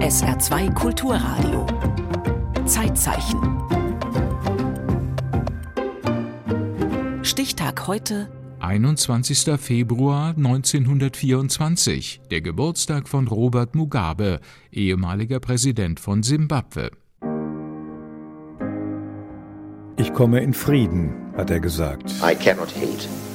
SR2 0.00 0.72
Kulturradio. 0.74 1.66
Zeitzeichen. 2.64 3.38
Stichtag 7.22 7.86
heute. 7.86 8.30
21. 8.60 9.60
Februar 9.60 10.34
1924, 10.36 12.22
der 12.30 12.40
Geburtstag 12.40 13.08
von 13.08 13.28
Robert 13.28 13.74
Mugabe, 13.74 14.40
ehemaliger 14.72 15.40
Präsident 15.40 16.00
von 16.00 16.22
Simbabwe. 16.22 16.90
Ich 19.96 20.14
komme 20.14 20.40
in 20.40 20.54
Frieden, 20.54 21.12
hat 21.36 21.50
er 21.50 21.60
gesagt. 21.60 22.14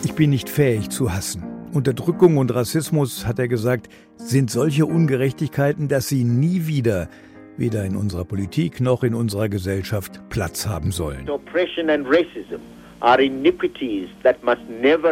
Ich 0.04 0.14
bin 0.14 0.30
nicht 0.30 0.50
fähig 0.50 0.90
zu 0.90 1.14
hassen. 1.14 1.53
Unterdrückung 1.74 2.38
und 2.38 2.54
Rassismus, 2.54 3.26
hat 3.26 3.40
er 3.40 3.48
gesagt, 3.48 3.90
sind 4.16 4.52
solche 4.52 4.86
Ungerechtigkeiten, 4.86 5.88
dass 5.88 6.08
sie 6.08 6.24
nie 6.24 6.68
wieder, 6.68 7.10
weder 7.58 7.84
in 7.84 7.96
unserer 7.96 8.26
Politik 8.26 8.80
noch 8.80 9.04
in 9.04 9.16
unserer 9.16 9.50
Gesellschaft, 9.50 10.22
Platz 10.30 10.68
haben 10.68 10.92
sollen. 10.92 11.28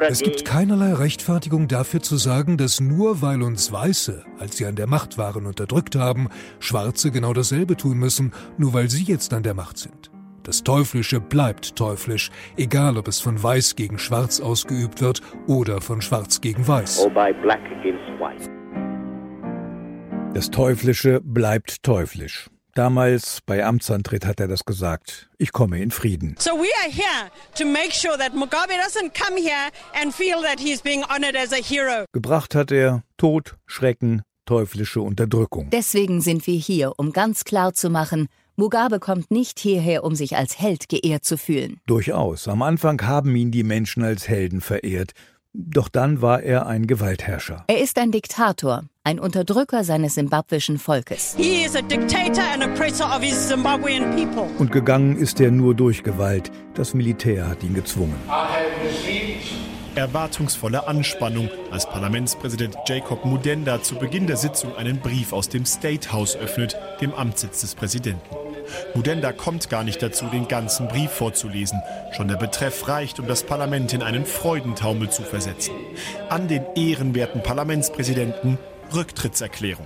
Es 0.07 0.19
gibt 0.21 0.45
keinerlei 0.45 0.93
Rechtfertigung 0.93 1.67
dafür 1.67 2.01
zu 2.01 2.15
sagen, 2.15 2.57
dass 2.57 2.79
nur 2.79 3.21
weil 3.21 3.41
uns 3.41 3.71
Weiße, 3.71 4.23
als 4.39 4.57
sie 4.57 4.65
an 4.65 4.75
der 4.75 4.87
Macht 4.87 5.17
waren, 5.17 5.45
unterdrückt 5.45 5.95
haben, 5.95 6.29
Schwarze 6.59 7.11
genau 7.11 7.33
dasselbe 7.33 7.75
tun 7.75 7.97
müssen, 7.97 8.33
nur 8.57 8.73
weil 8.73 8.89
sie 8.89 9.03
jetzt 9.03 9.33
an 9.33 9.43
der 9.43 9.55
Macht 9.55 9.77
sind. 9.77 10.10
Das 10.43 10.63
Teuflische 10.63 11.19
bleibt 11.19 11.75
teuflisch, 11.75 12.31
egal 12.57 12.97
ob 12.97 13.07
es 13.07 13.19
von 13.19 13.41
Weiß 13.41 13.75
gegen 13.75 13.99
Schwarz 13.99 14.39
ausgeübt 14.39 14.99
wird 15.01 15.21
oder 15.47 15.81
von 15.81 16.01
Schwarz 16.01 16.41
gegen 16.41 16.67
Weiß. 16.67 17.07
Das 20.33 20.49
Teuflische 20.49 21.21
bleibt 21.21 21.83
teuflisch. 21.83 22.49
Damals 22.73 23.39
bei 23.45 23.65
Amtsantritt 23.65 24.25
hat 24.25 24.39
er 24.39 24.47
das 24.47 24.63
gesagt. 24.63 25.29
Ich 25.37 25.51
komme 25.51 25.79
in 25.81 25.91
Frieden. 25.91 26.35
So 26.39 26.51
we 26.51 26.69
are 26.81 26.89
here 26.89 27.29
to 27.55 27.65
make 27.65 27.91
sure 27.91 28.17
that 28.17 28.33
Mugabe 28.33 28.73
doesn't 28.81 29.13
come 29.13 29.37
here 29.37 29.69
and 30.01 30.13
feel 30.13 30.41
that 30.41 30.59
he's 30.59 30.81
being 30.81 31.03
honored 31.03 31.35
as 31.35 31.51
a 31.51 31.57
hero. 31.57 32.05
Gebracht 32.13 32.55
hat 32.55 32.71
er 32.71 33.03
Tod, 33.17 33.57
Schrecken, 33.67 34.21
teuflische 34.45 35.01
Unterdrückung. 35.01 35.69
Deswegen 35.69 36.21
sind 36.21 36.47
wir 36.47 36.55
hier, 36.55 36.93
um 36.97 37.11
ganz 37.11 37.43
klar 37.43 37.73
zu 37.73 37.89
machen, 37.89 38.27
Mugabe 38.61 38.99
kommt 38.99 39.31
nicht 39.31 39.57
hierher, 39.59 40.03
um 40.03 40.13
sich 40.13 40.37
als 40.37 40.59
Held 40.59 40.87
geehrt 40.87 41.25
zu 41.25 41.35
fühlen. 41.35 41.79
Durchaus. 41.87 42.47
Am 42.47 42.61
Anfang 42.61 43.01
haben 43.01 43.35
ihn 43.35 43.49
die 43.49 43.63
Menschen 43.63 44.03
als 44.03 44.27
Helden 44.27 44.61
verehrt. 44.61 45.13
Doch 45.51 45.89
dann 45.89 46.21
war 46.21 46.43
er 46.43 46.67
ein 46.67 46.85
Gewaltherrscher. 46.85 47.63
Er 47.65 47.81
ist 47.81 47.97
ein 47.97 48.11
Diktator, 48.11 48.83
ein 49.03 49.19
Unterdrücker 49.19 49.83
seines 49.83 50.13
simbabwischen 50.13 50.77
Volkes. 50.77 51.35
Und 54.59 54.71
gegangen 54.71 55.17
ist 55.17 55.41
er 55.41 55.49
nur 55.49 55.73
durch 55.73 56.03
Gewalt. 56.03 56.51
Das 56.75 56.93
Militär 56.93 57.47
hat 57.47 57.63
ihn 57.63 57.73
gezwungen. 57.73 58.13
Erwartungsvolle 59.95 60.87
Anspannung, 60.87 61.49
als 61.71 61.89
Parlamentspräsident 61.89 62.77
Jacob 62.85 63.25
Mudenda 63.25 63.81
zu 63.81 63.95
Beginn 63.95 64.27
der 64.27 64.37
Sitzung 64.37 64.75
einen 64.75 64.99
Brief 64.99 65.33
aus 65.33 65.49
dem 65.49 65.65
State 65.65 66.13
House 66.13 66.37
öffnet, 66.37 66.77
dem 67.01 67.11
Amtssitz 67.15 67.61
des 67.61 67.73
Präsidenten. 67.73 68.50
Mudenda 68.93 69.31
kommt 69.31 69.69
gar 69.69 69.83
nicht 69.83 70.01
dazu, 70.01 70.25
den 70.25 70.47
ganzen 70.47 70.87
Brief 70.87 71.11
vorzulesen. 71.11 71.81
Schon 72.11 72.27
der 72.27 72.37
Betreff 72.37 72.87
reicht, 72.87 73.19
um 73.19 73.27
das 73.27 73.43
Parlament 73.43 73.93
in 73.93 74.01
einen 74.03 74.25
Freudentaumel 74.25 75.09
zu 75.09 75.23
versetzen. 75.23 75.73
An 76.29 76.47
den 76.47 76.63
ehrenwerten 76.75 77.43
Parlamentspräsidenten 77.43 78.57
Rücktrittserklärung. 78.93 79.85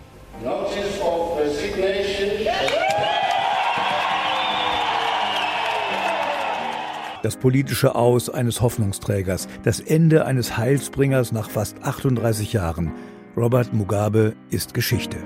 Das 7.23 7.37
politische 7.37 7.95
Aus 7.95 8.29
eines 8.29 8.61
Hoffnungsträgers, 8.61 9.47
das 9.63 9.79
Ende 9.79 10.25
eines 10.25 10.57
Heilsbringers 10.57 11.31
nach 11.31 11.49
fast 11.49 11.81
38 11.83 12.53
Jahren. 12.53 12.93
Robert 13.37 13.73
Mugabe 13.73 14.33
ist 14.49 14.73
Geschichte. 14.73 15.17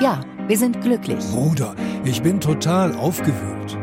Ja, 0.00 0.20
wir 0.46 0.58
sind 0.58 0.80
glücklich. 0.80 1.18
Bruder, 1.32 1.74
ich 2.04 2.22
bin 2.22 2.40
total 2.40 2.94
aufgewühlt. 2.94 3.76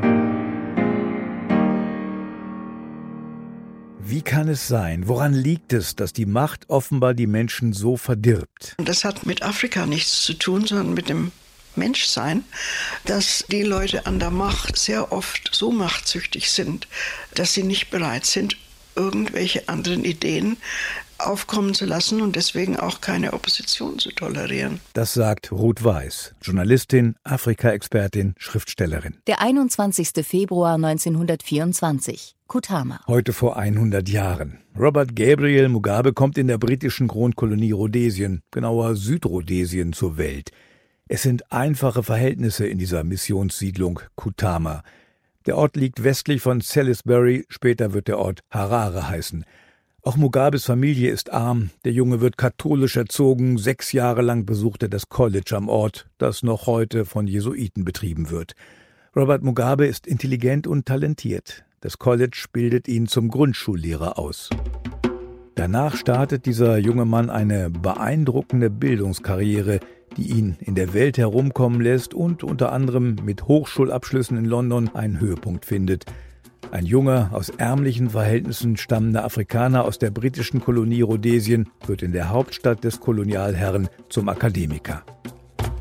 Wie 3.99 4.21
kann 4.21 4.47
es 4.47 4.69
sein? 4.69 5.09
Woran 5.09 5.33
liegt 5.33 5.73
es, 5.73 5.97
dass 5.97 6.13
die 6.13 6.25
Macht 6.25 6.69
offenbar 6.69 7.13
die 7.13 7.27
Menschen 7.27 7.73
so 7.73 7.97
verdirbt? 7.97 8.75
Das 8.77 9.03
hat 9.03 9.25
mit 9.25 9.43
Afrika 9.43 9.85
nichts 9.85 10.21
zu 10.23 10.33
tun, 10.35 10.65
sondern 10.65 10.93
mit 10.93 11.09
dem 11.09 11.33
Menschsein, 11.75 12.45
dass 13.03 13.43
die 13.49 13.63
Leute 13.63 14.05
an 14.05 14.19
der 14.19 14.31
Macht 14.31 14.77
sehr 14.77 15.11
oft 15.11 15.49
so 15.51 15.71
machtsüchtig 15.71 16.51
sind, 16.51 16.87
dass 17.33 17.53
sie 17.53 17.63
nicht 17.63 17.89
bereit 17.89 18.25
sind, 18.25 18.55
irgendwelche 18.95 19.67
anderen 19.67 20.03
Ideen 20.03 20.57
aufkommen 21.17 21.73
zu 21.73 21.85
lassen 21.85 22.21
und 22.21 22.35
deswegen 22.35 22.77
auch 22.77 23.01
keine 23.01 23.33
Opposition 23.33 23.99
zu 23.99 24.11
tolerieren. 24.11 24.79
Das 24.93 25.13
sagt 25.13 25.51
Ruth 25.51 25.83
Weiß, 25.83 26.35
Journalistin, 26.41 27.15
Afrika-Expertin, 27.23 28.35
Schriftstellerin. 28.37 29.15
Der 29.27 29.41
21. 29.41 30.09
Februar 30.25 30.75
1924. 30.75 32.35
Kutama. 32.47 32.99
Heute 33.07 33.33
vor 33.33 33.57
100 33.57 34.07
Jahren. 34.07 34.59
Robert 34.77 35.15
Gabriel 35.15 35.69
Mugabe 35.69 36.13
kommt 36.13 36.37
in 36.37 36.47
der 36.47 36.57
britischen 36.57 37.07
Kronkolonie 37.07 37.71
Rhodesien, 37.71 38.41
genauer 38.51 38.95
Südrhodesien, 38.95 39.93
zur 39.93 40.17
Welt. 40.17 40.51
Es 41.07 41.23
sind 41.23 41.51
einfache 41.51 42.03
Verhältnisse 42.03 42.67
in 42.67 42.77
dieser 42.77 43.03
Missionssiedlung 43.03 43.99
Kutama. 44.15 44.83
Der 45.45 45.57
Ort 45.57 45.75
liegt 45.75 46.03
westlich 46.03 46.41
von 46.41 46.61
Salisbury, 46.61 47.45
später 47.49 47.93
wird 47.93 48.07
der 48.07 48.17
Ort 48.17 48.41
Harare 48.49 49.07
heißen. 49.09 49.45
Auch 50.01 50.17
Mugabes 50.17 50.65
Familie 50.65 51.11
ist 51.11 51.31
arm, 51.31 51.69
der 51.83 51.91
Junge 51.91 52.19
wird 52.21 52.37
katholisch 52.37 52.95
erzogen, 52.95 53.57
sechs 53.57 53.91
Jahre 53.91 54.21
lang 54.21 54.45
besucht 54.45 54.83
er 54.83 54.89
das 54.89 55.09
College 55.09 55.55
am 55.55 55.69
Ort, 55.69 56.07
das 56.17 56.41
noch 56.41 56.65
heute 56.67 57.05
von 57.05 57.27
Jesuiten 57.27 57.85
betrieben 57.85 58.29
wird. 58.31 58.53
Robert 59.15 59.43
Mugabe 59.43 59.85
ist 59.85 60.07
intelligent 60.07 60.67
und 60.67 60.85
talentiert. 60.85 61.63
Das 61.79 61.99
College 61.99 62.45
bildet 62.51 62.87
ihn 62.87 63.07
zum 63.07 63.29
Grundschullehrer 63.29 64.17
aus. 64.17 64.49
Danach 65.55 65.95
startet 65.95 66.45
dieser 66.47 66.77
junge 66.77 67.05
Mann 67.05 67.29
eine 67.29 67.69
beeindruckende 67.69 68.69
Bildungskarriere, 68.69 69.79
die 70.17 70.31
ihn 70.31 70.57
in 70.59 70.75
der 70.75 70.93
Welt 70.93 71.17
herumkommen 71.17 71.81
lässt 71.81 72.13
und 72.13 72.43
unter 72.43 72.71
anderem 72.71 73.15
mit 73.23 73.47
Hochschulabschlüssen 73.47 74.37
in 74.37 74.45
London 74.45 74.89
einen 74.93 75.19
Höhepunkt 75.19 75.65
findet. 75.65 76.05
Ein 76.71 76.85
junger, 76.85 77.29
aus 77.31 77.49
ärmlichen 77.49 78.09
Verhältnissen 78.09 78.75
stammender 78.77 79.23
Afrikaner 79.23 79.85
aus 79.85 79.99
der 79.99 80.11
britischen 80.11 80.61
Kolonie 80.61 81.01
Rhodesien 81.01 81.69
wird 81.85 82.01
in 82.01 82.11
der 82.11 82.29
Hauptstadt 82.29 82.83
des 82.83 82.99
Kolonialherren 82.99 83.87
zum 84.09 84.29
Akademiker. 84.29 85.03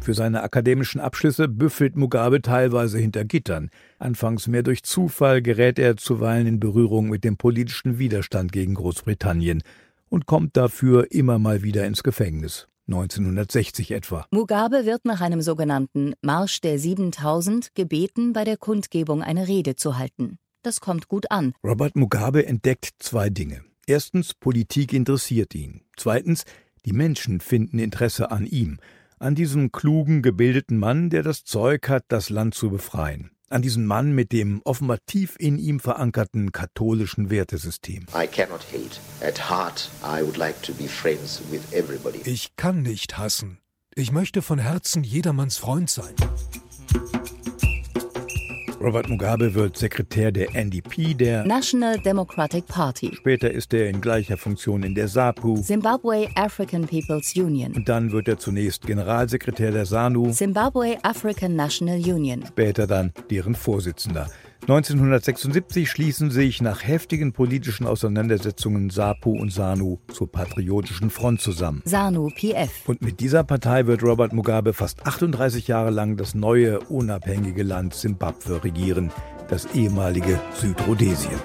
Für 0.01 0.13
seine 0.13 0.43
akademischen 0.43 1.01
Abschlüsse 1.01 1.49
büffelt 1.49 1.97
Mugabe 1.97 2.43
teilweise 2.43 2.99
hinter 2.99 3.25
Gittern. 3.25 3.71
Anfangs 3.99 4.47
mehr 4.47 4.63
durch 4.63 4.83
Zufall 4.83 5.41
gerät 5.41 5.79
er 5.79 5.97
zuweilen 5.97 6.47
in 6.47 6.61
Berührung 6.61 7.09
mit 7.09 7.25
dem 7.25 7.39
politischen 7.39 7.99
Widerstand 7.99 8.53
gegen 8.53 8.75
Großbritannien 8.75 9.63
und 10.11 10.27
kommt 10.27 10.59
dafür 10.59 11.11
immer 11.11 11.39
mal 11.39 11.63
wieder 11.63 11.87
ins 11.87 12.03
Gefängnis. 12.03 12.69
1960 12.87 13.93
etwa. 13.93 14.27
Mugabe 14.31 14.85
wird 14.85 15.05
nach 15.05 15.21
einem 15.21 15.41
sogenannten 15.41 16.15
Marsch 16.23 16.61
der 16.61 16.79
7000 16.79 17.75
gebeten, 17.75 18.33
bei 18.33 18.45
der 18.45 18.57
Kundgebung 18.57 19.23
eine 19.23 19.49
Rede 19.49 19.77
zu 19.77 19.99
halten. 19.99 20.39
Das 20.63 20.81
kommt 20.81 21.09
gut 21.09 21.31
an. 21.31 21.55
Robert 21.63 21.97
Mugabe 21.97 22.47
entdeckt 22.47 22.91
zwei 22.99 23.31
Dinge. 23.31 23.65
Erstens, 23.87 24.35
Politik 24.35 24.93
interessiert 24.93 25.55
ihn. 25.55 25.83
Zweitens, 25.97 26.45
die 26.87 26.93
Menschen 26.93 27.41
finden 27.41 27.79
Interesse 27.79 28.31
an 28.31 28.47
ihm, 28.47 28.79
an 29.19 29.35
diesem 29.35 29.73
klugen, 29.73 30.23
gebildeten 30.23 30.79
Mann, 30.79 31.11
der 31.11 31.23
das 31.23 31.45
Zeug 31.45 31.89
hat, 31.89 32.05
das 32.09 32.31
Land 32.31 32.55
zu 32.55 32.71
befreien 32.71 33.34
an 33.51 33.63
diesen 33.63 33.87
Mann 33.87 34.13
mit 34.13 34.33
dem 34.33 34.61
offenbar 34.65 34.99
tief 35.07 35.37
in 35.39 35.59
ihm 35.59 35.81
verankerten 35.81 36.53
katholischen 36.53 37.31
Wertesystem. 37.31 38.07
Ich 42.27 42.57
kann 42.57 42.83
nicht 42.83 43.19
hassen. 43.19 43.59
Ich 43.95 44.11
möchte 44.11 44.43
von 44.43 44.59
Herzen 44.59 45.05
jedermanns 45.05 45.57
Freund 45.57 45.89
sein. 45.89 46.15
Robert 48.85 49.09
Mugabe 49.09 49.55
wird 49.55 49.79
Sekretär 49.79 50.31
der 50.31 50.55
NDP, 50.55 51.15
der 51.15 51.47
National 51.47 51.99
Democratic 51.99 52.67
Party. 52.67 53.13
Später 53.17 53.51
ist 53.51 53.73
er 53.73 53.89
in 53.89 54.03
gleicher 54.03 54.37
Funktion 54.37 54.83
in 54.83 54.95
der 54.95 55.09
SAPU, 55.09 55.57
Zimbabwe 55.63 56.29
African 56.35 56.87
People's 56.87 57.35
Union. 57.35 57.73
Und 57.73 57.89
dann 57.89 58.13
wird 58.13 58.29
er 58.29 58.37
zunächst 58.37 58.87
Generalsekretär 58.87 59.71
der 59.71 59.87
SANU, 59.87 60.33
Zimbabwe 60.33 60.99
African 61.03 61.57
National 61.57 61.97
Union. 61.97 62.45
Später 62.47 62.87
dann 62.87 63.15
deren 63.31 63.55
Vorsitzender. 63.55 64.29
1976 64.65 65.91
schließen 65.91 66.31
sich 66.31 66.63
nach 66.63 66.83
heftigen 66.83 67.35
politischen 67.35 67.87
Auseinandersetzungen 67.87 68.89
SAPU 68.89 69.39
und 69.39 69.53
SANU 69.53 69.99
zur 70.11 70.33
Patriotischen 70.33 71.11
Front 71.11 71.43
zusammen. 71.43 71.83
SANU 71.85 72.31
PF. 72.31 72.71
Und 72.87 73.03
mit 73.03 73.21
dieser 73.21 73.45
Partei 73.45 73.87
wird 73.87 74.03
Robert 74.03 74.33
Mugabe 74.33 74.73
fast 74.73 75.07
38 75.07 75.69
Jahre 75.69 75.91
lang 75.91 76.17
das 76.17 76.35
neue, 76.35 76.81
unabhängige 76.81 77.63
Land 77.63 77.93
Simbabwe 77.93 78.65
regieren, 78.65 79.11
das 79.49 79.67
ehemalige 79.75 80.41
Südrhodesien. 80.55 81.39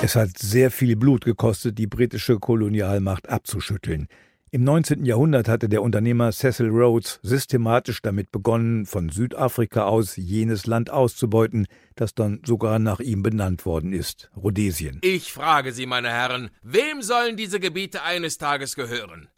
Es 0.00 0.14
hat 0.14 0.38
sehr 0.38 0.70
viel 0.70 0.94
Blut 0.94 1.24
gekostet, 1.24 1.76
die 1.76 1.88
britische 1.88 2.38
Kolonialmacht 2.38 3.28
abzuschütteln. 3.28 4.06
Im 4.54 4.64
19. 4.64 5.06
Jahrhundert 5.06 5.48
hatte 5.48 5.70
der 5.70 5.80
Unternehmer 5.80 6.30
Cecil 6.30 6.68
Rhodes 6.68 7.20
systematisch 7.22 8.02
damit 8.02 8.30
begonnen, 8.30 8.84
von 8.84 9.08
Südafrika 9.08 9.84
aus 9.84 10.16
jenes 10.16 10.66
Land 10.66 10.90
auszubeuten, 10.90 11.66
das 11.94 12.14
dann 12.14 12.42
sogar 12.44 12.78
nach 12.78 13.00
ihm 13.00 13.22
benannt 13.22 13.64
worden 13.64 13.94
ist, 13.94 14.30
Rhodesien. 14.36 14.98
Ich 15.00 15.32
frage 15.32 15.72
Sie, 15.72 15.86
meine 15.86 16.10
Herren, 16.10 16.50
wem 16.60 17.00
sollen 17.00 17.38
diese 17.38 17.60
Gebiete 17.60 18.02
eines 18.02 18.36
Tages 18.36 18.76
gehören? 18.76 19.30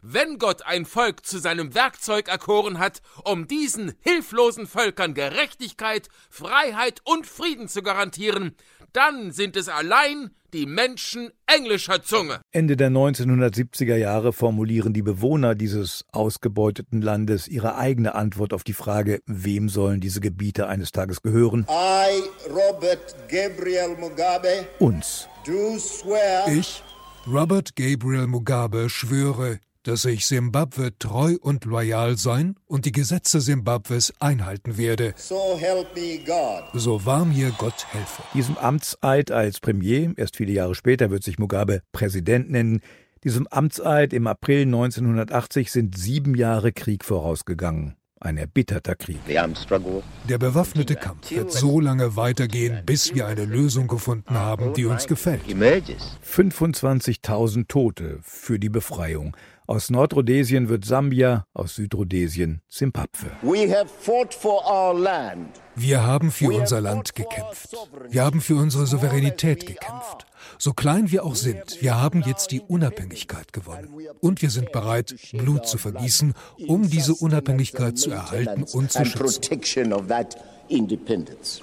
Wenn 0.00 0.38
Gott 0.38 0.64
ein 0.64 0.86
Volk 0.86 1.26
zu 1.26 1.40
seinem 1.40 1.74
Werkzeug 1.74 2.28
erkoren 2.28 2.78
hat, 2.78 3.02
um 3.24 3.48
diesen 3.48 3.94
hilflosen 3.98 4.68
Völkern 4.68 5.14
Gerechtigkeit, 5.14 6.08
Freiheit 6.30 7.00
und 7.02 7.26
Frieden 7.26 7.66
zu 7.66 7.82
garantieren, 7.82 8.54
dann 8.92 9.32
sind 9.32 9.56
es 9.56 9.68
allein 9.68 10.30
die 10.52 10.66
Menschen 10.66 11.30
englischer 11.46 12.02
Zunge. 12.02 12.40
Ende 12.50 12.76
der 12.76 12.90
1970er 12.90 13.96
Jahre 13.96 14.32
formulieren 14.32 14.92
die 14.92 15.02
Bewohner 15.02 15.54
dieses 15.54 16.04
ausgebeuteten 16.12 17.00
Landes 17.00 17.48
ihre 17.48 17.76
eigene 17.76 18.14
Antwort 18.14 18.52
auf 18.52 18.64
die 18.64 18.74
Frage, 18.74 19.20
wem 19.26 19.68
sollen 19.68 20.00
diese 20.00 20.20
Gebiete 20.20 20.66
eines 20.68 20.92
Tages 20.92 21.22
gehören? 21.22 21.66
I, 21.70 22.22
Robert 22.50 23.16
Gabriel 23.28 23.96
Mugabe, 23.98 24.66
Uns. 24.78 25.26
do 25.46 25.78
swear 25.78 26.48
Ich, 26.48 26.82
Robert 27.26 27.74
Gabriel 27.76 28.26
Mugabe, 28.26 28.90
schwöre, 28.90 29.58
dass 29.84 30.04
ich 30.04 30.26
Simbabwe 30.26 30.96
treu 30.98 31.36
und 31.40 31.64
loyal 31.64 32.16
sein 32.16 32.56
und 32.66 32.84
die 32.84 32.92
Gesetze 32.92 33.40
Simbabwes 33.40 34.12
einhalten 34.20 34.76
werde, 34.76 35.14
so 35.16 35.56
help 35.58 35.94
me 35.94 36.18
God. 36.24 36.64
so 36.74 37.04
wahr 37.04 37.24
mir 37.24 37.52
Gott 37.58 37.86
helfe. 37.90 38.22
Diesem 38.34 38.56
Amtseid 38.58 39.30
als 39.30 39.60
Premier, 39.60 40.12
erst 40.16 40.36
viele 40.36 40.52
Jahre 40.52 40.74
später 40.74 41.10
wird 41.10 41.24
sich 41.24 41.38
Mugabe 41.38 41.82
Präsident 41.92 42.50
nennen, 42.50 42.80
diesem 43.24 43.46
Amtseid 43.46 44.12
im 44.12 44.26
April 44.26 44.62
1980 44.62 45.70
sind 45.70 45.96
sieben 45.96 46.34
Jahre 46.34 46.72
Krieg 46.72 47.04
vorausgegangen. 47.04 47.94
Ein 48.18 48.36
erbitterter 48.36 48.94
Krieg. 48.94 49.18
Der 49.26 50.38
bewaffnete 50.38 50.94
Kampf 50.94 51.30
wird 51.30 51.52
so 51.52 51.80
lange 51.80 52.14
weitergehen, 52.14 52.82
bis 52.86 53.12
wir 53.14 53.26
eine 53.26 53.44
Lösung 53.44 53.88
gefunden 53.88 54.34
haben, 54.34 54.74
die 54.74 54.84
uns 54.86 55.08
gefällt. 55.08 55.42
25.000 55.48 57.66
Tote 57.66 58.20
für 58.22 58.60
die 58.60 58.68
Befreiung. 58.68 59.36
Aus 59.72 59.88
Nordrhodesien 59.88 60.68
wird 60.68 60.84
Sambia, 60.84 61.46
aus 61.54 61.76
Südrhodesien 61.76 62.60
Zimbabwe. 62.68 63.30
We 63.40 63.74
have 63.74 63.86
fought 63.88 64.34
for 64.34 64.62
our 64.70 64.92
land. 64.92 65.48
Wir 65.74 66.06
haben 66.06 66.30
für 66.30 66.52
unser 66.52 66.82
Land 66.82 67.14
gekämpft. 67.14 67.74
Wir 68.10 68.22
haben 68.22 68.42
für 68.42 68.56
unsere 68.56 68.86
Souveränität 68.86 69.64
gekämpft. 69.64 70.26
So 70.58 70.74
klein 70.74 71.10
wir 71.10 71.24
auch 71.24 71.36
sind, 71.36 71.80
wir 71.80 71.98
haben 71.98 72.22
jetzt 72.26 72.50
die 72.50 72.60
Unabhängigkeit 72.60 73.54
gewonnen. 73.54 73.88
Und 74.20 74.42
wir 74.42 74.50
sind 74.50 74.72
bereit, 74.72 75.16
Blut 75.32 75.66
zu 75.66 75.78
vergießen, 75.78 76.34
um 76.66 76.90
diese 76.90 77.14
Unabhängigkeit 77.14 77.96
zu 77.96 78.10
erhalten 78.10 78.64
und 78.64 78.92
zu 78.92 79.06
schützen. 79.06 79.40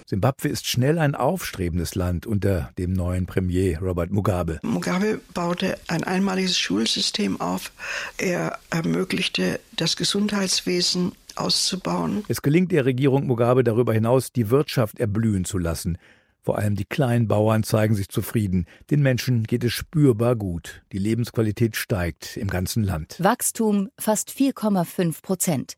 Simbabwe 0.06 0.50
ist 0.50 0.68
schnell 0.68 1.00
ein 1.00 1.16
aufstrebendes 1.16 1.96
Land 1.96 2.26
unter 2.26 2.72
dem 2.78 2.94
neuen 2.94 3.26
Premier 3.26 3.80
Robert 3.80 4.12
Mugabe. 4.12 4.60
Mugabe 4.64 5.20
baute 5.34 5.78
ein 5.88 6.04
einmaliges 6.04 6.58
Schulsystem 6.58 7.40
auf. 7.42 7.72
Er 8.18 8.58
ermöglichte 8.70 9.60
das 9.76 9.96
Gesundheitswesen 9.96 11.14
auszubauen. 11.36 12.24
Es 12.28 12.42
gelingt 12.42 12.72
der 12.72 12.86
Regierung 12.86 13.28
Mugabe 13.28 13.64
darüber 13.64 13.94
hinaus, 13.94 14.32
die 14.32 14.50
Wirtschaft 14.50 15.00
erblühen 15.00 15.46
zu 15.46 15.58
lassen. 15.58 15.98
Vor 16.42 16.58
allem 16.58 16.76
die 16.76 16.86
Kleinbauern 16.86 17.64
zeigen 17.64 17.96
sich 17.96 18.10
zufrieden. 18.10 18.66
Den 18.90 19.02
Menschen 19.02 19.44
geht 19.44 19.64
es 19.64 19.74
spürbar 19.74 20.36
gut. 20.36 20.82
Die 20.92 20.98
Lebensqualität 20.98 21.76
steigt 21.76 22.38
im 22.38 22.48
ganzen 22.48 22.84
Land. 22.84 23.18
Wachstum 23.20 23.90
fast 23.98 24.30
4,5 24.32 25.22
Prozent. 25.22 25.74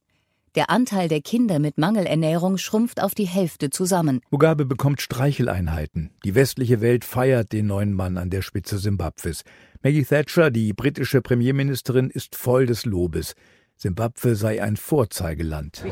Der 0.55 0.69
Anteil 0.69 1.07
der 1.07 1.21
Kinder 1.21 1.59
mit 1.59 1.77
Mangelernährung 1.77 2.57
schrumpft 2.57 3.01
auf 3.01 3.15
die 3.15 3.25
Hälfte 3.25 3.69
zusammen. 3.69 4.19
Mugabe 4.31 4.65
bekommt 4.65 4.99
Streicheleinheiten. 4.99 6.11
Die 6.25 6.35
westliche 6.35 6.81
Welt 6.81 7.05
feiert 7.05 7.53
den 7.53 7.67
neuen 7.67 7.93
Mann 7.93 8.17
an 8.17 8.29
der 8.29 8.41
Spitze 8.41 8.77
Simbabwes. 8.77 9.43
Maggie 9.81 10.03
Thatcher, 10.03 10.51
die 10.51 10.73
britische 10.73 11.21
Premierministerin, 11.21 12.09
ist 12.09 12.35
voll 12.35 12.65
des 12.65 12.83
Lobes. 12.83 13.33
Simbabwe 13.77 14.35
sei 14.35 14.61
ein 14.61 14.75
Vorzeigeland. 14.75 15.85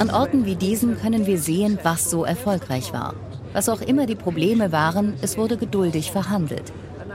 An 0.00 0.10
Orten 0.10 0.44
wie 0.44 0.56
diesen 0.56 0.98
können 0.98 1.26
wir 1.26 1.38
sehen, 1.38 1.78
was 1.84 2.10
so 2.10 2.24
erfolgreich 2.24 2.92
war. 2.92 3.14
Was 3.52 3.68
auch 3.68 3.82
immer 3.82 4.06
die 4.06 4.16
Probleme 4.16 4.72
waren, 4.72 5.14
es 5.22 5.38
wurde 5.38 5.56
geduldig 5.56 6.10
verhandelt. 6.10 6.72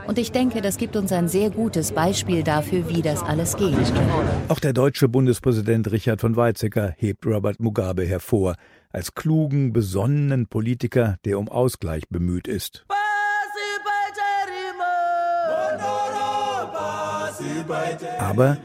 Und 0.08 0.18
ich 0.18 0.32
denke, 0.32 0.62
das 0.62 0.78
gibt 0.78 0.96
uns 0.96 1.12
ein 1.12 1.28
sehr 1.28 1.50
gutes 1.50 1.92
Beispiel 1.92 2.42
dafür, 2.42 2.88
wie 2.88 3.02
das 3.02 3.22
alles 3.22 3.58
geht. 3.58 3.92
Auch 4.48 4.58
der 4.58 4.72
deutsche 4.72 5.06
Bundespräsident 5.06 5.92
Richard 5.92 6.22
von 6.22 6.34
Weizsäcker 6.34 6.94
hebt 6.96 7.26
Robert 7.26 7.60
Mugabe 7.60 8.06
hervor, 8.06 8.54
als 8.90 9.14
klugen, 9.14 9.74
besonnenen 9.74 10.46
Politiker, 10.46 11.18
der 11.26 11.38
um 11.38 11.50
Ausgleich 11.50 12.08
bemüht 12.08 12.48
ist. 12.48 12.86
Aber 18.18 18.56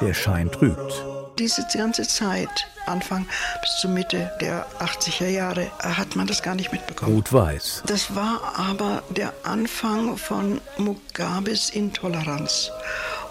der 0.00 0.14
Schein 0.14 0.52
trügt. 0.52 1.13
Diese 1.38 1.66
ganze 1.76 2.06
Zeit, 2.06 2.68
Anfang 2.86 3.26
bis 3.60 3.80
zur 3.80 3.90
Mitte 3.90 4.30
der 4.40 4.66
80er 4.78 5.28
Jahre, 5.28 5.68
hat 5.80 6.14
man 6.14 6.28
das 6.28 6.44
gar 6.44 6.54
nicht 6.54 6.70
mitbekommen. 6.70 7.16
Rot-Weiß. 7.16 7.82
Das 7.86 8.14
war 8.14 8.56
aber 8.56 9.02
der 9.10 9.32
Anfang 9.42 10.16
von 10.16 10.60
Mugabes 10.78 11.70
Intoleranz 11.70 12.70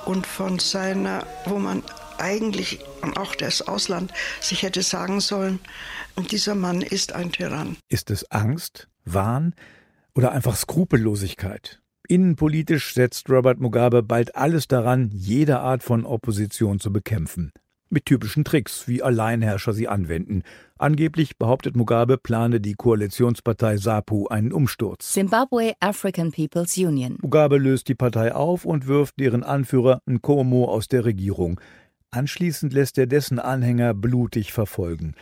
und 0.05 0.27
von 0.27 0.59
seiner, 0.59 1.25
wo 1.45 1.59
man 1.59 1.81
eigentlich, 2.17 2.79
und 3.01 3.15
auch 3.17 3.35
das 3.35 3.61
Ausland, 3.61 4.11
sich 4.41 4.63
hätte 4.63 4.83
sagen 4.83 5.21
sollen, 5.21 5.59
dieser 6.29 6.55
Mann 6.55 6.81
ist 6.81 7.13
ein 7.13 7.31
Tyrann. 7.31 7.77
Ist 7.87 8.11
es 8.11 8.29
Angst, 8.31 8.89
Wahn 9.05 9.55
oder 10.13 10.33
einfach 10.33 10.57
Skrupellosigkeit? 10.57 11.79
Innenpolitisch 12.09 12.93
setzt 12.93 13.29
Robert 13.29 13.61
Mugabe 13.61 14.03
bald 14.03 14.35
alles 14.35 14.67
daran, 14.67 15.09
jede 15.13 15.59
Art 15.61 15.83
von 15.83 16.05
Opposition 16.05 16.81
zu 16.81 16.91
bekämpfen. 16.91 17.53
Mit 17.93 18.07
typischen 18.07 18.43
Tricks, 18.43 18.87
wie 18.87 19.03
Alleinherrscher 19.03 19.71
sie 19.71 19.87
anwenden. 19.87 20.41
Angeblich, 20.79 21.37
behauptet 21.37 21.75
Mugabe, 21.75 22.17
plane 22.17 22.59
die 22.59 22.73
Koalitionspartei 22.73 23.77
SAPU 23.77 24.25
einen 24.29 24.51
Umsturz. 24.51 25.13
Zimbabwe 25.13 25.73
African 25.79 26.31
People's 26.31 26.75
Union. 26.75 27.19
Mugabe 27.21 27.59
löst 27.59 27.87
die 27.89 27.93
Partei 27.93 28.33
auf 28.33 28.65
und 28.65 28.87
wirft 28.87 29.19
deren 29.19 29.43
Anführer 29.43 30.01
Nkomo 30.09 30.65
aus 30.65 30.87
der 30.87 31.05
Regierung. 31.05 31.61
Anschließend 32.09 32.73
lässt 32.73 32.97
er 32.97 33.05
dessen 33.05 33.37
Anhänger 33.37 33.93
blutig 33.93 34.53
verfolgen. 34.53 35.13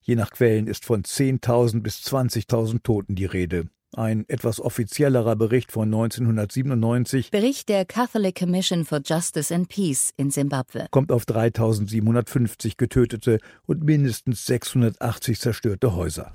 Je 0.00 0.14
nach 0.14 0.30
Quellen 0.30 0.68
ist 0.68 0.84
von 0.84 1.02
10.000 1.02 1.80
bis 1.80 1.96
20.000 1.96 2.84
Toten 2.84 3.16
die 3.16 3.26
Rede. 3.26 3.66
Ein 3.96 4.24
etwas 4.28 4.60
offiziellerer 4.60 5.34
Bericht 5.34 5.72
von 5.72 5.88
1997 5.88 7.32
Bericht 7.32 7.68
der 7.68 7.84
Catholic 7.84 8.38
Commission 8.38 8.84
for 8.84 9.00
Justice 9.04 9.52
and 9.52 9.68
Peace 9.68 10.12
in 10.16 10.30
Simbabwe. 10.30 10.86
kommt 10.92 11.10
auf 11.10 11.26
3750 11.26 12.76
Getötete 12.76 13.38
und 13.66 13.82
mindestens 13.82 14.46
680 14.46 15.40
zerstörte 15.40 15.96
Häuser. 15.96 16.32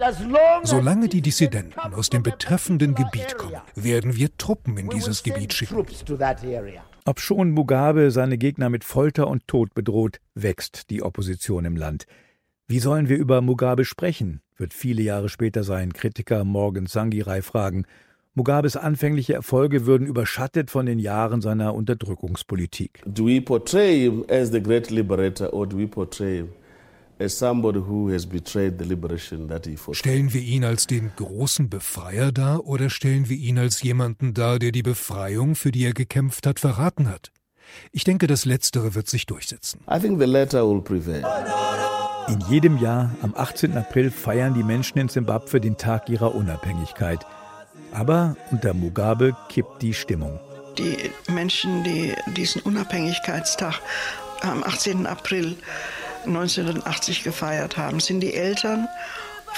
Solange 0.63 1.07
die 1.07 1.21
Dissidenten 1.21 1.79
aus 1.79 2.09
dem 2.09 2.23
betreffenden 2.23 2.93
Gebiet 2.93 3.37
kommen, 3.37 3.61
werden 3.75 4.17
wir 4.17 4.35
Truppen 4.37 4.75
in 4.75 4.89
dieses 4.89 5.23
Gebiet 5.23 5.53
schicken. 5.53 5.77
Ob 7.05 7.19
schon 7.21 7.51
Mugabe 7.51 8.11
seine 8.11 8.37
Gegner 8.37 8.69
mit 8.69 8.83
Folter 8.83 9.27
und 9.27 9.47
Tod 9.47 9.73
bedroht, 9.73 10.19
wächst 10.33 10.89
die 10.89 11.03
Opposition 11.03 11.63
im 11.63 11.77
Land. 11.77 12.05
Wie 12.67 12.79
sollen 12.79 13.09
wir 13.09 13.17
über 13.17 13.41
Mugabe 13.41 13.85
sprechen, 13.85 14.41
wird 14.57 14.73
viele 14.73 15.03
Jahre 15.03 15.29
später 15.29 15.63
sein 15.63 15.93
Kritiker 15.93 16.43
Morgan 16.43 16.87
Sangirai 16.87 17.43
fragen. 17.43 17.85
Mugabes 18.33 18.75
anfängliche 18.75 19.35
Erfolge 19.35 19.85
würden 19.85 20.07
überschattet 20.07 20.71
von 20.71 20.87
den 20.87 20.97
Jahren 20.97 21.41
seiner 21.41 21.75
Unterdrückungspolitik. 21.75 23.03
Do 23.05 23.27
we 23.27 23.39
portray 23.39 24.01
him 24.05 24.25
as 24.29 24.51
the 24.51 24.59
great 24.59 24.89
liberator 24.89 25.53
or 25.53 25.67
do 25.67 25.77
we 25.77 25.85
portray 25.85 26.37
him 26.37 26.49
as 27.19 27.37
somebody 27.37 27.79
who 27.79 28.11
has 28.11 28.25
betrayed 28.25 28.79
the 28.79 28.85
liberation 28.85 29.47
that 29.47 29.67
he 29.67 29.77
fought? 29.77 29.95
Stellen 29.95 30.33
wir 30.33 30.41
ihn 30.41 30.63
als 30.63 30.87
den 30.87 31.11
großen 31.15 31.69
Befreier 31.69 32.31
dar 32.31 32.65
oder 32.65 32.89
stellen 32.89 33.29
wir 33.29 33.37
ihn 33.37 33.59
als 33.59 33.83
jemanden 33.83 34.33
dar, 34.33 34.57
der 34.57 34.71
die 34.71 34.83
Befreiung, 34.83 35.53
für 35.53 35.71
die 35.71 35.85
er 35.85 35.93
gekämpft 35.93 36.47
hat, 36.47 36.59
verraten 36.59 37.09
hat? 37.09 37.31
Ich 37.91 38.05
denke, 38.05 38.25
das 38.25 38.45
Letztere 38.45 38.95
wird 38.95 39.07
sich 39.07 39.27
durchsetzen. 39.27 39.81
I 39.87 39.99
think 39.99 40.19
the 40.19 40.25
latter 40.25 40.67
will 40.67 40.81
prevail. 40.81 41.23
In 42.27 42.39
jedem 42.49 42.77
Jahr 42.79 43.11
am 43.21 43.35
18. 43.35 43.77
April 43.77 44.09
feiern 44.09 44.55
die 44.55 44.63
Menschen 44.63 44.97
in 44.97 45.09
Simbabwe 45.09 45.61
den 45.61 45.77
Tag 45.77 46.09
ihrer 46.09 46.33
Unabhängigkeit. 46.33 47.23
Aber 47.91 48.35
unter 48.51 48.73
Mugabe 48.73 49.35
kippt 49.47 49.83
die 49.83 49.93
Stimmung. 49.93 50.39
Die 50.79 51.11
Menschen, 51.31 51.83
die 51.83 52.15
diesen 52.35 52.61
Unabhängigkeitstag 52.63 53.79
am 54.41 54.63
18. 54.63 55.05
April 55.05 55.55
1980 56.25 57.23
gefeiert 57.23 57.77
haben, 57.77 57.99
sind 57.99 58.21
die 58.21 58.33
Eltern 58.33 58.87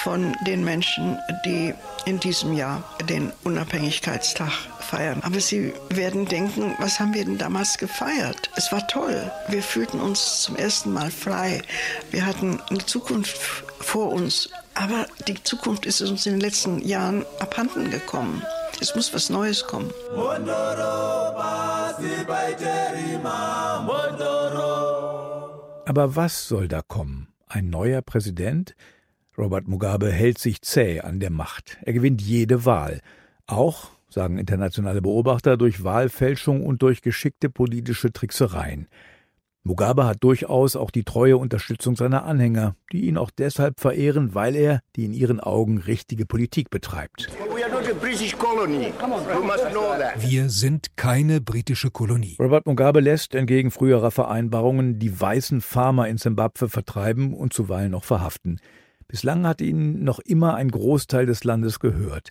von 0.04 0.36
den 0.46 0.64
Menschen, 0.64 1.18
die 1.46 1.74
in 2.06 2.20
diesem 2.20 2.54
Jahr 2.54 2.84
den 3.10 3.32
Unabhängigkeitstag 3.44 4.52
feiern. 4.80 5.22
Aber 5.24 5.40
sie 5.40 5.74
werden 5.90 6.26
denken, 6.26 6.76
was 6.80 7.00
haben 7.00 7.14
wir 7.14 7.26
denn 7.26 7.38
damals 7.38 7.78
gefeiert? 7.78 8.50
Es 8.56 8.72
war 8.72 8.88
toll. 8.88 9.32
Wir 9.50 9.62
fühlten 9.62 10.00
uns 10.00 10.42
zum 10.42 10.56
ersten 10.56 10.94
Mal 10.94 11.12
frei. 11.12 11.62
Wir 12.12 12.26
hatten 12.26 12.62
eine 12.70 12.86
Zukunft 12.86 13.38
vor 13.80 14.12
uns. 14.12 14.50
Aber 14.76 15.08
die 15.28 15.42
Zukunft 15.44 15.86
ist 15.86 16.02
uns 16.02 16.26
in 16.26 16.34
den 16.34 16.42
letzten 16.42 16.80
Jahren 16.88 17.26
abhanden 17.40 17.90
gekommen. 17.90 18.44
Es 18.80 18.96
muss 18.96 19.14
was 19.14 19.30
Neues 19.30 19.66
kommen. 19.66 19.92
Aber 25.86 26.16
was 26.16 26.48
soll 26.48 26.68
da 26.68 26.82
kommen? 26.82 27.28
Ein 27.48 27.70
neuer 27.70 28.02
Präsident? 28.02 28.76
Robert 29.38 29.68
Mugabe 29.68 30.12
hält 30.12 30.40
sich 30.40 30.64
zäh 30.64 31.02
an 31.02 31.20
der 31.20 31.30
Macht. 31.30 31.78
Er 31.84 31.94
gewinnt 31.94 32.24
jede 32.24 32.66
Wahl. 32.66 33.02
Auch, 33.46 33.92
sagen 34.10 34.40
internationale 34.40 35.02
Beobachter, 35.02 35.58
durch 35.58 35.84
Wahlfälschung 35.84 36.66
und 36.66 36.82
durch 36.82 37.04
geschickte 37.04 37.50
politische 37.50 38.12
Tricksereien. 38.12 38.88
Mugabe 39.64 40.06
hat 40.08 40.24
durchaus 40.24 40.76
auch 40.76 40.90
die 40.90 41.04
treue 41.04 41.38
Unterstützung 41.38 41.96
seiner 41.96 42.24
Anhänger, 42.24 42.76
die 42.92 43.02
ihn 43.02 43.18
auch 43.18 43.30
deshalb 43.30 43.80
verehren, 43.80 44.34
weil 44.34 44.56
er 44.56 44.80
die 44.96 45.06
in 45.06 45.14
ihren 45.14 45.40
Augen 45.40 45.78
richtige 45.78 46.26
Politik 46.26 46.72
betreibt. 46.72 47.30
Wir 50.18 50.50
sind 50.50 50.98
keine 50.98 51.42
britische 51.42 51.92
Kolonie. 51.92 52.38
Robert 52.40 52.66
Mugabe 52.66 53.02
lässt 53.02 53.36
entgegen 53.36 53.70
früherer 53.70 54.10
Vereinbarungen 54.10 54.98
die 54.98 55.20
weißen 55.20 55.62
Farmer 55.62 56.08
in 56.08 56.18
Simbabwe 56.18 56.70
vertreiben 56.70 57.34
und 57.36 57.54
zuweilen 57.54 57.92
noch 57.92 58.06
verhaften. 58.06 58.60
Bislang 59.08 59.48
hat 59.48 59.62
ihnen 59.62 60.04
noch 60.04 60.20
immer 60.20 60.56
ein 60.56 60.70
Großteil 60.70 61.26
des 61.26 61.44
Landes 61.44 61.80
gehört. 61.80 62.30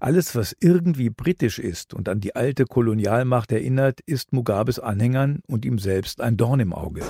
Alles, 0.00 0.36
was 0.36 0.54
irgendwie 0.60 1.10
britisch 1.10 1.58
ist 1.58 1.92
und 1.92 2.08
an 2.08 2.20
die 2.20 2.36
alte 2.36 2.66
Kolonialmacht 2.66 3.50
erinnert, 3.50 4.00
ist 4.06 4.32
Mugabes 4.32 4.78
Anhängern 4.78 5.40
und 5.48 5.64
ihm 5.64 5.78
selbst 5.80 6.20
ein 6.20 6.36
Dorn 6.36 6.60
im 6.60 6.72
Auge. 6.72 7.02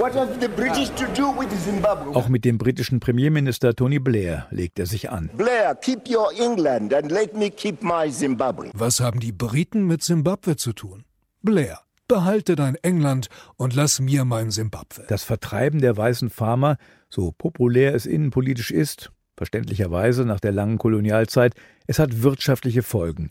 Auch 2.15 2.29
mit 2.29 2.45
dem 2.47 2.57
britischen 2.57 3.01
Premierminister 3.01 3.75
Tony 3.75 3.99
Blair 3.99 4.47
legt 4.51 4.79
er 4.79 4.87
sich 4.87 5.11
an. 5.11 5.29
Blair, 5.37 5.75
keep 5.75 6.09
your 6.09 6.31
England 6.41 6.95
and 6.95 7.11
let 7.13 7.37
me 7.37 7.51
keep 7.51 7.83
my 7.83 8.11
Zimbabwe. 8.11 8.71
Was 8.73 9.01
haben 9.01 9.21
die 9.21 9.33
Briten 9.33 9.87
mit 9.87 10.03
Simbabwe 10.03 10.57
zu 10.57 10.73
tun? 10.73 11.05
Blair, 11.43 11.81
behalte 12.09 12.57
dein 12.57 12.75
England 12.77 13.29
und 13.57 13.75
lass 13.75 14.01
mir 14.01 14.25
mein 14.25 14.51
Simbabwe. 14.51 15.05
Das 15.09 15.23
Vertreiben 15.23 15.81
der 15.81 15.97
weißen 15.97 16.31
Farmer, 16.31 16.79
so 17.09 17.33
populär 17.33 17.95
es 17.95 18.07
innenpolitisch 18.07 18.71
ist, 18.71 19.13
verständlicherweise 19.37 20.25
nach 20.25 20.41
der 20.41 20.53
langen 20.53 20.79
Kolonialzeit, 20.79 21.55
es 21.87 21.99
hat 21.99 22.23
wirtschaftliche 22.23 22.83
Folgen. 22.83 23.31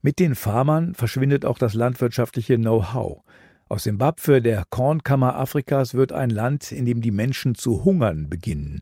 Mit 0.00 0.20
den 0.20 0.34
Farmern 0.34 0.94
verschwindet 0.94 1.44
auch 1.44 1.58
das 1.58 1.74
landwirtschaftliche 1.74 2.56
Know-how. 2.56 3.22
Aus 3.68 3.82
Simbabwe, 3.82 4.40
der 4.40 4.64
Kornkammer 4.70 5.34
Afrikas, 5.34 5.94
wird 5.94 6.12
ein 6.12 6.30
Land, 6.30 6.70
in 6.70 6.86
dem 6.86 7.00
die 7.02 7.10
Menschen 7.10 7.54
zu 7.54 7.84
hungern 7.84 8.30
beginnen. 8.30 8.80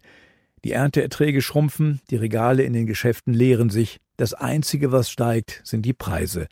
Die 0.65 0.73
Ernteerträge 0.73 1.43
schrumpfen, 1.43 2.01
die 2.11 2.17
Regale 2.17 2.63
in 2.63 2.73
den 2.73 2.87
Geschäften 2.87 3.33
leeren 3.33 3.71
sich. 3.71 3.99
Das 4.17 4.35
Einzige, 4.35 4.93
was 4.93 5.11
steigt, 5.11 5.61
sind 5.65 5.87
die 5.87 5.93
Preise. 5.93 6.47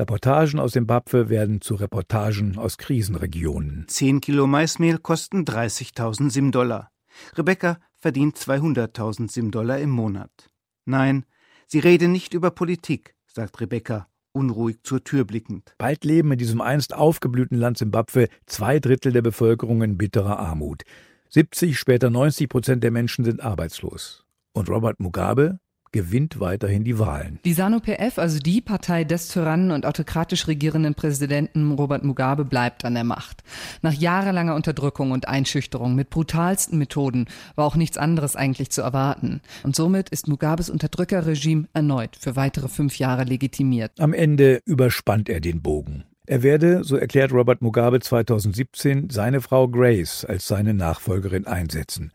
Reportagen 0.00 0.60
aus 0.60 0.72
Simbabwe 0.74 1.28
werden 1.28 1.60
zu 1.60 1.74
Reportagen 1.74 2.56
aus 2.56 2.78
Krisenregionen. 2.78 3.86
Zehn 3.88 4.20
Kilo 4.20 4.46
Maismehl 4.46 4.98
kosten 4.98 5.42
30.000 5.42 6.30
Sim-Dollar. 6.30 6.92
Rebecca 7.36 7.80
verdient 7.96 8.36
200.000 8.36 9.28
Sim-Dollar 9.28 9.80
im 9.80 9.90
Monat. 9.90 10.50
Nein, 10.84 11.26
sie 11.66 11.80
rede 11.80 12.06
nicht 12.06 12.32
über 12.32 12.52
Politik, 12.52 13.16
sagt 13.26 13.60
Rebecca, 13.60 14.06
unruhig 14.30 14.84
zur 14.84 15.02
Tür 15.02 15.24
blickend. 15.24 15.74
Bald 15.78 16.04
leben 16.04 16.30
in 16.30 16.38
diesem 16.38 16.60
einst 16.60 16.94
aufgeblühten 16.94 17.58
Land 17.58 17.78
Simbabwe 17.78 18.28
zwei 18.46 18.78
Drittel 18.78 19.12
der 19.12 19.22
Bevölkerung 19.22 19.82
in 19.82 19.98
bitterer 19.98 20.38
Armut. 20.38 20.84
70, 21.30 21.76
später 21.76 22.08
90 22.08 22.48
Prozent 22.48 22.84
der 22.84 22.92
Menschen 22.92 23.24
sind 23.24 23.42
arbeitslos. 23.42 24.24
Und 24.52 24.70
Robert 24.70 25.00
Mugabe 25.00 25.58
gewinnt 25.92 26.40
weiterhin 26.40 26.84
die 26.84 26.98
Wahlen. 26.98 27.38
Die 27.44 27.52
SANU-PF, 27.52 28.18
also 28.18 28.38
die 28.38 28.60
Partei 28.60 29.04
des 29.04 29.28
Tyrannen 29.28 29.70
und 29.70 29.86
autokratisch 29.86 30.46
regierenden 30.46 30.94
Präsidenten 30.94 31.72
Robert 31.72 32.04
Mugabe, 32.04 32.44
bleibt 32.44 32.84
an 32.84 32.94
der 32.94 33.04
Macht. 33.04 33.42
Nach 33.82 33.92
jahrelanger 33.92 34.54
Unterdrückung 34.54 35.10
und 35.10 35.28
Einschüchterung 35.28 35.94
mit 35.94 36.10
brutalsten 36.10 36.78
Methoden 36.78 37.26
war 37.54 37.66
auch 37.66 37.76
nichts 37.76 37.98
anderes 37.98 38.36
eigentlich 38.36 38.70
zu 38.70 38.82
erwarten. 38.82 39.40
Und 39.62 39.76
somit 39.76 40.08
ist 40.10 40.28
Mugabes 40.28 40.70
Unterdrückerregime 40.70 41.68
erneut 41.72 42.16
für 42.18 42.36
weitere 42.36 42.68
fünf 42.68 42.98
Jahre 42.98 43.24
legitimiert. 43.24 43.92
Am 43.98 44.12
Ende 44.12 44.60
überspannt 44.64 45.28
er 45.28 45.40
den 45.40 45.62
Bogen. 45.62 46.04
Er 46.26 46.42
werde, 46.42 46.84
so 46.84 46.96
erklärt 46.96 47.32
Robert 47.32 47.62
Mugabe 47.62 48.00
2017, 48.00 49.08
seine 49.08 49.40
Frau 49.40 49.66
Grace 49.66 50.26
als 50.26 50.46
seine 50.46 50.74
Nachfolgerin 50.74 51.46
einsetzen. 51.46 52.12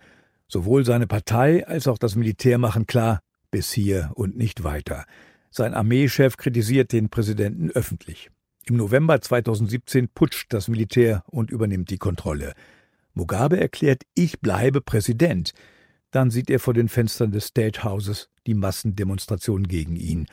Sowohl 0.47 0.85
seine 0.85 1.07
Partei 1.07 1.65
als 1.65 1.87
auch 1.87 1.97
das 1.97 2.15
Militär 2.15 2.59
machen 2.59 2.85
klar, 2.85 3.21
bis 3.53 3.71
hier 3.71 4.11
und 4.15 4.35
nicht 4.35 4.63
weiter. 4.63 5.05
Sein 5.51 5.75
Armeechef 5.75 6.37
kritisiert 6.37 6.91
den 6.91 7.09
Präsidenten 7.09 7.69
öffentlich. 7.69 8.31
Im 8.65 8.77
November 8.77 9.21
2017 9.21 10.09
putscht 10.09 10.51
das 10.51 10.67
Militär 10.67 11.23
und 11.27 11.51
übernimmt 11.51 11.91
die 11.91 11.99
Kontrolle. 11.99 12.55
Mugabe 13.13 13.59
erklärt, 13.59 14.01
ich 14.15 14.39
bleibe 14.39 14.81
Präsident. 14.81 15.53
Dann 16.09 16.31
sieht 16.31 16.49
er 16.49 16.59
vor 16.59 16.73
den 16.73 16.89
Fenstern 16.89 17.31
des 17.31 17.45
State 17.45 17.83
Houses 17.83 18.29
die 18.47 18.55
Massendemonstration 18.55 19.67
gegen 19.67 19.97
ihn 19.97 20.25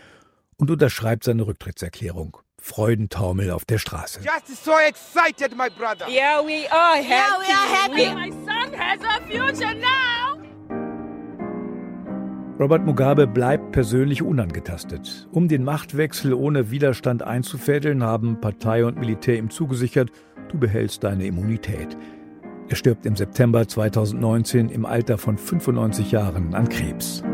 und 0.57 0.71
unterschreibt 0.71 1.25
seine 1.25 1.47
Rücktrittserklärung. 1.47 2.39
Freudentaumel 2.59 3.51
auf 3.51 3.67
der 3.67 3.79
Straße. 3.79 4.21
Just 4.21 4.65
so 4.65 4.73
excited, 4.79 5.55
my 5.55 5.69
brother. 5.69 6.09
Yeah, 6.09 6.41
we 6.43 6.67
are 6.71 6.97
happy. 6.97 7.11
Yeah, 7.11 7.37
we 7.39 7.53
are 7.53 7.69
happy. 7.77 8.15
My 8.15 8.31
son 8.47 8.73
has 8.79 9.01
a 9.03 9.21
future 9.27 9.75
now. 9.75 10.20
Robert 12.61 12.85
Mugabe 12.85 13.27
bleibt 13.27 13.73
persönlich 13.73 14.21
unangetastet. 14.21 15.27
Um 15.33 15.49
den 15.49 15.65
Machtwechsel 15.65 16.35
ohne 16.35 16.71
Widerstand 16.71 17.23
einzufädeln, 17.23 18.03
haben 18.03 18.39
Partei 18.39 18.85
und 18.85 18.99
Militär 18.99 19.39
ihm 19.39 19.49
zugesichert, 19.49 20.11
du 20.51 20.59
behältst 20.59 21.03
deine 21.03 21.25
Immunität. 21.25 21.97
Er 22.69 22.77
stirbt 22.77 23.07
im 23.07 23.17
September 23.17 23.67
2019 23.67 24.69
im 24.69 24.85
Alter 24.85 25.17
von 25.17 25.39
95 25.39 26.13
Jahren 26.13 26.53
an 26.53 26.69
Krebs. 26.69 27.25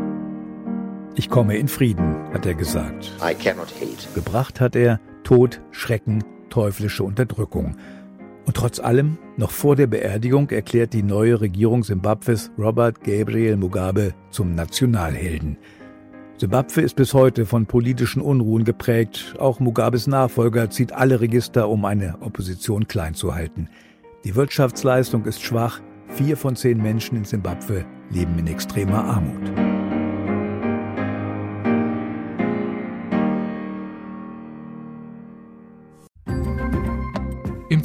Ich 1.17 1.29
komme 1.29 1.57
in 1.57 1.67
Frieden, 1.67 2.15
hat 2.33 2.47
er 2.47 2.55
gesagt. 2.55 3.13
I 3.21 3.35
cannot 3.35 3.75
hate. 3.81 4.07
Gebracht 4.15 4.61
hat 4.61 4.77
er 4.77 5.01
Tod, 5.25 5.61
Schrecken, 5.73 6.23
teuflische 6.51 7.03
Unterdrückung. 7.03 7.75
Und 8.47 8.57
trotz 8.57 8.79
allem, 8.79 9.19
noch 9.37 9.51
vor 9.51 9.75
der 9.75 9.89
Beerdigung 9.89 10.49
erklärt 10.51 10.93
die 10.93 11.03
neue 11.03 11.41
Regierung 11.41 11.83
Simbabwes 11.83 12.53
Robert 12.57 13.03
Gabriel 13.03 13.57
Mugabe 13.57 14.15
zum 14.31 14.55
Nationalhelden. 14.55 15.59
Simbabwe 16.39 16.83
ist 16.83 16.95
bis 16.95 17.13
heute 17.13 17.45
von 17.45 17.67
politischen 17.67 18.23
Unruhen 18.23 18.65
geprägt. 18.65 19.35
Auch 19.39 19.59
Mugabes 19.59 20.07
Nachfolger 20.07 20.71
zieht 20.71 20.93
alle 20.93 21.21
Register, 21.21 21.69
um 21.69 21.85
eine 21.85 22.19
Opposition 22.21 22.87
klein 22.87 23.15
zu 23.15 23.35
halten. 23.35 23.69
Die 24.25 24.37
Wirtschaftsleistung 24.37 25.25
ist 25.25 25.43
schwach. 25.43 25.81
Vier 26.09 26.37
von 26.37 26.55
zehn 26.55 26.81
Menschen 26.81 27.17
in 27.17 27.25
Simbabwe 27.25 27.85
leben 28.11 28.39
in 28.39 28.47
extremer 28.47 29.05
Armut. 29.05 29.66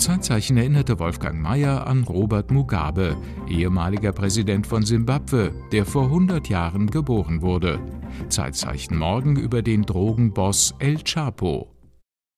Zeitzeichen 0.02 0.58
erinnerte 0.58 0.98
Wolfgang 0.98 1.40
Mayer 1.40 1.86
an 1.86 2.04
Robert 2.04 2.50
Mugabe, 2.50 3.16
ehemaliger 3.48 4.12
Präsident 4.12 4.66
von 4.66 4.82
Simbabwe, 4.84 5.54
der 5.72 5.86
vor 5.86 6.06
100 6.06 6.50
Jahren 6.50 6.90
geboren 6.90 7.44
wurde. 7.44 7.80
Zeitzeichen 8.28 8.98
morgen 8.98 9.36
über 9.36 9.62
den 9.62 9.84
Drogenboss 9.84 10.74
El 10.80 11.04
Chapo. 11.04 11.71